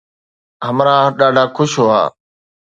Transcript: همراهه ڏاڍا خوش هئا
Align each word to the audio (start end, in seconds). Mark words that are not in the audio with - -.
همراهه 0.67 1.07
ڏاڍا 1.19 1.43
خوش 1.55 1.71
هئا 1.83 2.01